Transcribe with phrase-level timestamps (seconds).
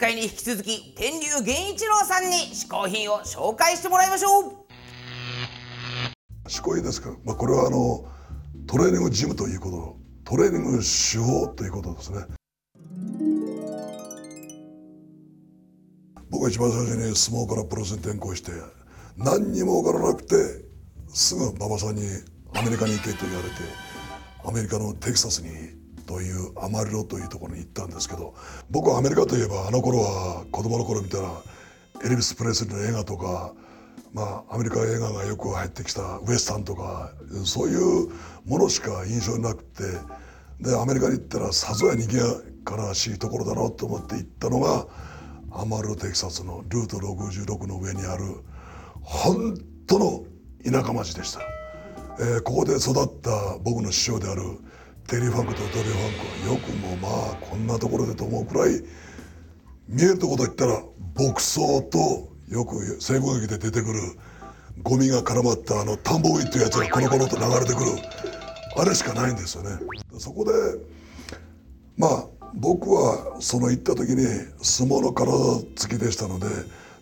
[0.00, 4.52] 回に引き続き天竜源一郎さんに嗜好品を紹介してもらいましょう。
[6.48, 8.08] 嗜好品ですか、まあ、これはあの
[8.66, 9.70] トレーニングジムというこ
[10.24, 12.24] とトレーニング手法ということですね。
[16.30, 18.52] 僕は一番最初に相撲からプロレスに転向して
[19.18, 20.34] 何にも分からなくて
[21.08, 22.02] すぐ馬場さんに
[22.54, 23.56] アメリカに行けと言われて
[24.44, 25.79] アメリカのテキサスに
[26.10, 28.34] というアマリロというところに行ったんですけど
[28.68, 31.30] 僕はアメリカといえばあの頃は子供の頃見たら
[32.04, 33.52] エリビス・プレスリーの映画とか
[34.12, 37.12] まあアメリカ映画がよく入ってきたウエスタンとか
[37.44, 38.10] そういう
[38.44, 39.84] ものしか印象になくて
[40.58, 42.24] でアメリカに行ったらさぞやにぎや
[42.64, 44.88] からしいところだろうと思って行ったのが
[45.52, 48.24] アマリロテキサスのルート66の上にある
[49.00, 50.24] 本当の
[50.64, 51.40] 田舎町でした。
[52.18, 54.42] えー、ここで育った僕の師匠である
[55.10, 58.80] テリ・ファンクとドリ・ファンクはよくもまあこんなところでと思うくらい
[59.88, 60.80] 見えるところといったら
[61.16, 64.00] 牧草とよく西部劇で出てくる
[64.84, 67.90] ゴミが絡まったあの田んぼウィっていうやつがコロコロと流れてくる
[68.76, 69.70] あれしかないんですよね。
[70.16, 70.52] そこで
[71.96, 74.24] まあ僕はその行った時に
[74.62, 75.32] 相撲の体
[75.74, 76.46] つきでしたので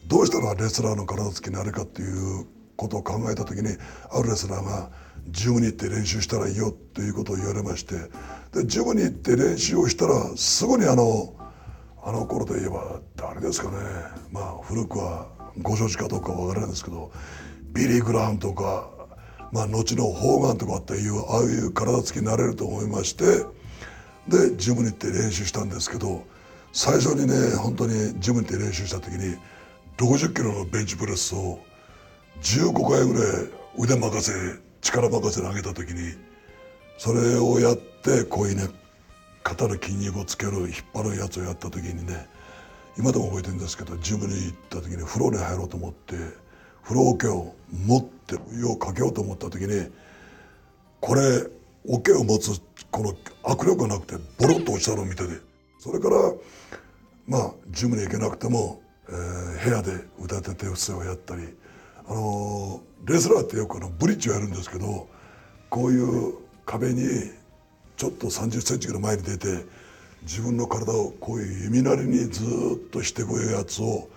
[0.07, 3.77] どうしたらレスラーの体つきになるかっていうことを考えた時に
[4.11, 4.91] あるレスラーが
[5.31, 7.95] ジムに行って練習したらいいよということを言われまして
[8.53, 11.35] でジムに行って練習をしたらすぐにあの
[12.03, 13.77] あの頃で言えば誰ですかね。
[14.31, 15.27] まあ古くは
[15.61, 17.11] ご承知かどうかわからないんですけど
[17.73, 18.89] ビリー・グラハムとか、
[19.53, 23.45] まあ、後のホーガンとかっていうああいう体つきになれると思いまして
[24.29, 26.25] でジムに行って練習したんですけど
[26.73, 29.37] 最初にね本当にジムに行って練習した時に
[29.99, 31.59] 60キロのベンチプレスを
[32.43, 33.49] 15回ぐらい
[33.79, 36.15] 腕任せ力任せで上げた時に
[36.99, 38.69] それをやってこういうね
[39.43, 42.27] 肩の筋肉をつける引っ張るやつをやった時にね
[42.99, 46.17] 今でも覚えてるんですけどジムに行った時に風呂に入ろうと思って
[46.83, 49.89] 風呂桶を持って湯をかけようと思った時に
[51.01, 51.47] これ
[51.87, 53.15] 桶を持つこの
[53.45, 55.35] 握力がなくてボロッと落ちたのを見てて
[55.79, 56.17] それから
[57.27, 61.43] まあジムに行けなくても、えー、部屋で腕立て伏せをやったり
[62.09, 65.09] あのレスラーってよくあのブリッジをやるんですけど
[65.69, 67.03] こういう壁に
[67.97, 69.65] ちょっと30センチぐらい前に出て
[70.23, 72.45] 自分の体をこういう弓なりにず
[72.77, 74.09] っとしてこういうやつを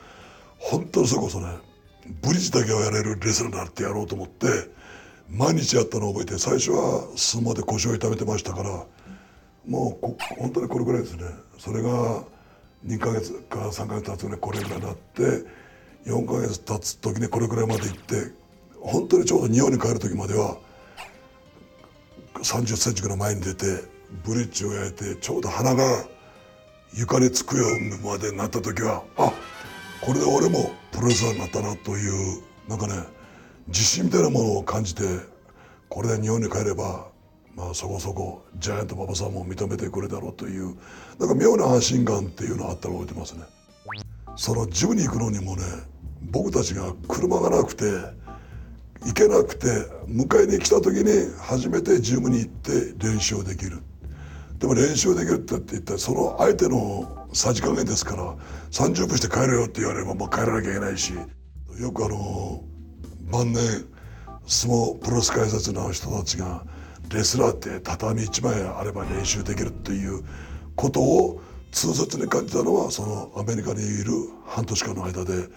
[0.57, 1.47] 本当にそれこそね
[2.21, 4.47] ブリッジだけをやれるレスラーになってやろうと思って
[5.29, 8.85] 毎日やったのを覚えて最初は相撲で腰を痛めてましたから
[9.67, 11.23] もうこ本当にこれぐらいですね
[11.57, 12.23] それが
[12.85, 15.60] 2ヶ月か3ヶ月経つとねこれぐらいになって。
[16.05, 18.31] 4ヶ月経つ時にこれくらいまで行って
[18.81, 20.57] 本当にちょうど日本に帰る時までは
[22.35, 23.65] 3 0センチぐらい前に出て
[24.23, 26.05] ブリッジを焼いてちょうど鼻が
[26.93, 29.31] 床につくようまでなった時はあ
[30.01, 32.95] これで俺もプロレスラーになったなというなんかね
[33.67, 35.03] 自信みたいなものを感じて
[35.87, 37.07] これで日本に帰れば
[37.55, 40.75] まあそこそこジャイアント馬場さんも認めてくれたろうという
[41.19, 43.43] なんか妙な安心感っていうのがあったのを覚えてますね。
[44.35, 45.63] そのジムに行くのにもね
[46.21, 47.85] 僕たちが車がなくて
[49.05, 49.67] 行けなくて
[50.07, 53.81] 迎えに来た時に初めてジムに行って練習できる。
[54.59, 58.35] でも練習できるって言ったらその相手のさじ加減ですから
[58.69, 62.63] 30分して帰れよって言われれば、まあ、帰らなきゃいけないしよくあの
[63.31, 63.87] 晩年
[64.45, 66.63] 相撲プロレス解説の人たちが
[67.11, 70.23] レスラーって畳1枚あれば練習できるっていう
[70.75, 71.41] ことを
[71.71, 74.11] 痛切に感じたのはそのアメリカにいる
[74.45, 75.47] 半年間の間で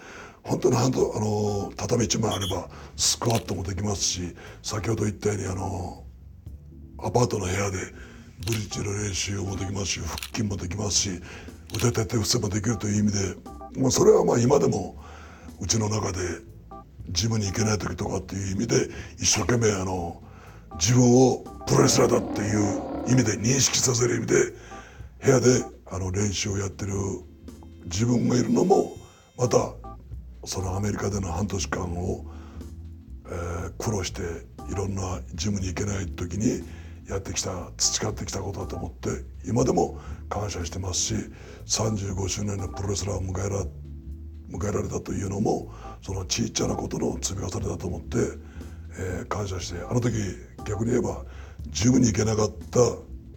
[0.43, 0.89] 本当に半あ
[1.19, 6.03] の畳1枚あればスクワットもできますし先ほど言ったようにあの
[6.99, 7.77] アパートの部屋で
[8.45, 11.09] ブリッジの練習もできますし腹筋もできますし
[11.75, 14.97] 腕立て伏せもできるという意味で、まあ、それはまあ今でも
[15.59, 16.19] うちの中で
[17.09, 20.21] ジムに行けない時とかっていう意味で一生懸命あの
[20.75, 24.35] 自分をプロレスラーだっていう意味で認識させる意味で
[25.23, 26.91] 部屋であの練習をやってる
[27.85, 28.97] 自分がいるのも
[29.37, 29.71] また
[30.43, 32.25] そのアメリカでの半年間を、
[33.27, 34.21] えー、苦労して
[34.69, 36.63] いろんなジムに行けない時に
[37.07, 39.97] やってきた培ってきたことだと思って今でも
[40.27, 41.15] 感謝してますし
[41.65, 43.65] 35周年のプロレスラーを迎えら
[44.51, 45.71] 迎えられたというのも
[46.01, 48.17] そのちっちゃなことの積み重ねだと思って、
[48.99, 50.17] えー、感謝してあの時
[50.65, 51.23] 逆に言えば
[51.69, 52.79] ジムに行けなかった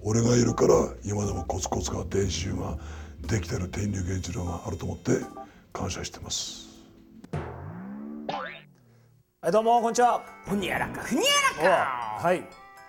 [0.03, 0.75] 俺がいるから
[1.05, 2.79] 今でもコツコツが練習が
[3.27, 5.13] できてる天竜源一郎があると思って
[5.73, 6.69] 感謝してます。
[7.33, 10.21] はいどうもこんにちは。
[10.47, 11.03] ほにゃらか。
[11.03, 12.19] ふにゃらか。
[12.21, 12.43] はい。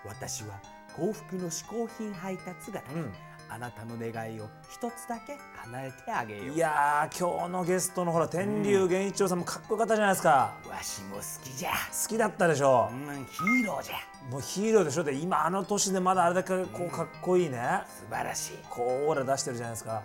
[0.04, 0.60] 私は
[0.96, 3.12] 幸福の嗜好品配達係、うん、
[3.52, 6.56] あなたの願いを一つだけ叶えてあげよう。
[6.56, 10.54] いやー今日のゲストのほら天竜源一郎さんもかっこよかったじゃないですか。
[10.68, 11.70] わしも好きじゃ。
[11.70, 12.88] 好きだったでしょ。
[12.92, 13.94] うんヒーローじゃ。
[14.30, 15.02] もうヒーローでしょ。
[15.02, 17.58] って今あの年でまだあれだけこうかっこいいね。
[17.88, 18.58] 素晴らしい。
[18.70, 20.02] こうオーラ出してるじゃないですか,、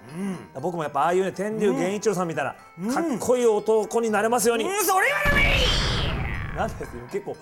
[0.60, 5.56] 僕もやっぱああいうね天竜源一郎さんみたいな、かっこいい男になれますように、うんそれはダメ
[6.58, 7.38] なんで結構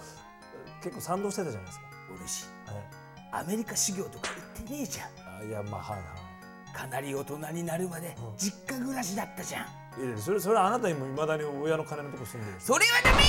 [0.84, 2.84] 結構賛同してたじゃないですか、お主はい。
[3.32, 5.08] アメリカ修行とか行ってねえじゃん。
[5.08, 6.76] あいやまあはいはい。
[6.76, 9.66] かなり大人になるまで実家暮らしだったじゃん。
[10.02, 12.60] いやいやそれそれはあなたにもいまだに親の金のとこ住んでる。
[12.60, 13.24] しそれはダメ！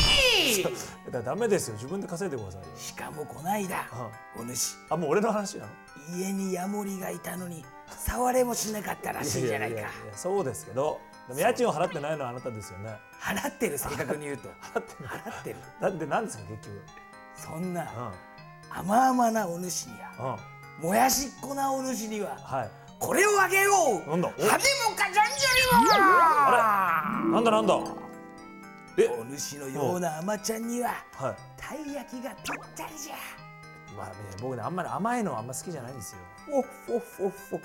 [1.07, 1.75] だからダメですよ。
[1.75, 2.67] 自分で稼いでくださいよ。
[2.77, 3.87] しかもこないだ
[4.39, 4.77] お主。
[4.89, 5.73] あもう俺の話なの？
[6.17, 7.65] 家にヤモリがいたのに
[8.07, 9.77] 触れもしなかったらしいじゃないか。
[9.77, 12.97] やややそうですけどでも家賃を払ってないのはあなたですよね。
[13.21, 14.49] 払ってる正確に言うと。
[14.75, 15.57] 払ってない払ってる。
[15.81, 16.83] だって何ですか結局。
[17.37, 18.13] そんなうん。
[18.71, 20.37] 甘々なお主には。
[20.39, 22.71] うんもやしっこなお主にははい。
[22.99, 23.73] これをあげよ
[24.07, 24.11] う。
[24.11, 24.29] なんだ？
[24.29, 27.33] お派手もかじゃんじゃりも。
[27.33, 27.75] なんだなんだ？
[28.97, 29.09] え？
[29.09, 31.37] お主のような甘ちゃんにははい。
[31.57, 32.45] たい焼きがぴっ
[32.77, 33.15] たりじゃ。
[33.97, 36.19] まあね僕ねあんまり甘いのはあんま好きじゃないんですよ。
[36.51, 37.61] おっほっほっほ。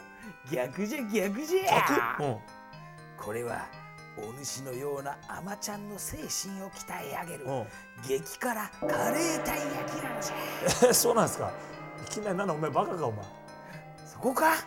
[0.52, 2.18] 逆じゃ逆じゃ。
[2.20, 2.38] うん。
[3.18, 3.66] これは
[4.18, 7.68] お主のような甘ちゃんの精神を鍛え上げるうん。
[8.08, 10.90] 激辛カレーたい焼きなのじゃ。
[10.90, 11.52] え そうなんですか
[12.06, 13.26] いきなりなんだお前バカかお前。
[14.06, 14.54] そこか？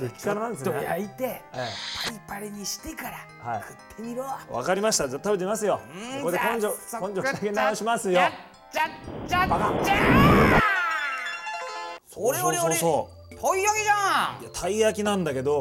[0.00, 0.84] 激辛なんですね。
[0.84, 1.42] 焼いて？
[1.52, 1.68] え
[2.04, 3.18] パリパリにしてから
[3.52, 3.62] はい。
[3.62, 5.08] 食ってみろ、えわかりました。
[5.08, 5.80] じゃあ食べてみますよ。
[5.92, 6.68] うんここで根性
[7.00, 8.20] 根性かけ直しますよ。
[8.72, 8.88] じゃ
[9.28, 9.46] じゃじゃ
[9.84, 9.94] じゃ
[12.16, 14.42] おれそうそうたい焼きじゃん。
[14.42, 15.60] いやたい焼きなんだけど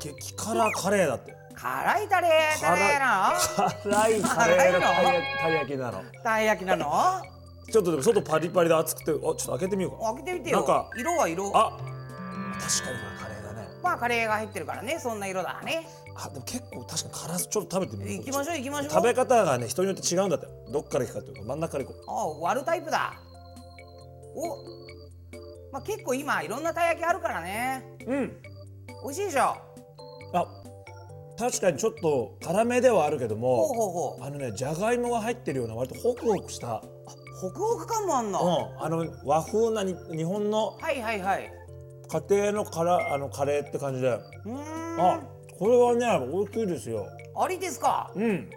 [0.00, 1.36] 激辛カレーだって。
[1.60, 2.28] 辛いタレ
[2.60, 3.32] タレな
[3.82, 5.24] 辛いカレーの辛いの？
[5.42, 6.04] たい焼きなのの。
[6.22, 7.22] たい焼きなの？
[7.70, 10.12] ちょっとでも外パリパリで熱くてあちょっと開けてみようか。
[10.14, 10.56] 開けてみてよ。
[10.58, 11.52] なんか色は色。
[11.54, 13.68] あ確かにこれカレーだね。
[13.82, 14.98] まあカレーが入ってるからね。
[14.98, 15.86] そんな色だね。
[16.16, 18.90] あでも結構確かに辛さちょっと食べてみよう行きましょう行きましょう。
[18.90, 20.46] 食べ方がね人によって違うんだって。
[20.72, 23.14] どっから行くかっていうと真ん中から行こあ割るタイプだ。
[24.34, 25.72] お。
[25.72, 27.84] まあ結構今いろんなたい焼きあるからね。
[28.06, 28.42] ううん。
[29.04, 29.54] 美味しいでしょ？
[30.32, 30.46] あ
[31.38, 36.82] 確かにちょっと辛めではあるけどもあのねじゃがいもが入ってるような割とホクホクした
[37.40, 38.84] ホクホク感もあんの、うん。
[38.84, 41.52] あの和風なに日本のはいはいはい。
[42.10, 45.00] 家庭のからあのカレーって感じでうーん。
[45.00, 45.20] あ
[45.58, 47.06] これはね美味しいですよ。
[47.40, 48.10] ありですか？
[48.14, 48.50] うん。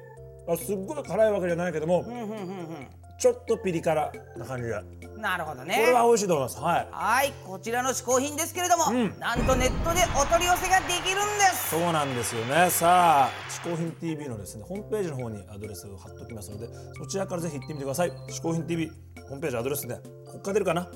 [0.47, 2.87] あすっごい辛いわけじゃないけどもうんうんうん
[3.19, 6.59] ちょっとピリ辛な感じでうんなるほどこれはね美味しいと思います。
[6.59, 6.87] はい。
[6.91, 9.19] はいこちらの嗜好品ですけれども、ん。
[9.19, 11.69] なんとネットでお取り寄せができるんです。
[11.69, 12.69] そうなんですよね。
[12.69, 18.91] さあ「嗜好品 TV」のですねホームページの方にアドレスを貼っておきますのでそちらからぜひ行ってみてください「嗜好品 TV」
[19.29, 19.99] ホームページアドレスね。
[20.25, 20.87] こっから出るかな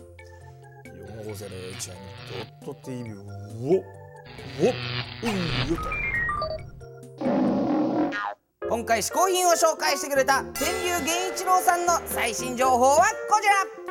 [1.25, 3.19] ？4001.tv う
[3.69, 3.83] おっ
[4.61, 4.73] およ
[5.73, 6.05] っと。
[8.67, 13.84] 今回嗜好品を紹介してくれた天竜源一郎さんの最新情報はこちら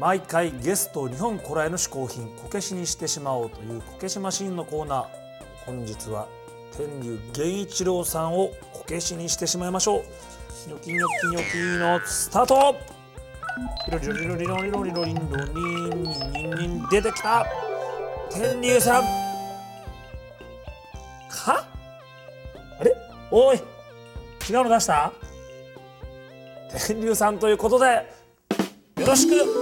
[0.00, 5.06] 毎回ゲストを日本古来の嗜好品こけしにしてしまおうというこけしマシンのコーナー。
[5.66, 6.26] 本日は
[6.74, 10.02] 天竜源一郎さんをこけしにしてしまいましょう。
[10.68, 12.76] ニョキニョキニョキのスタート。
[13.88, 16.02] リロリロリロリロリロリロリンロリンニン
[16.32, 17.44] ニンニン出てきた
[18.30, 19.02] 天竜さん
[21.28, 21.66] か
[22.78, 22.96] あれ
[23.30, 23.58] おい
[24.48, 25.12] 違うの出した
[26.86, 27.86] 天竜さんということで
[28.96, 29.59] よろしく